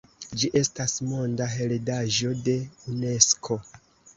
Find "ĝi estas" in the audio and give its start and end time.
0.43-0.95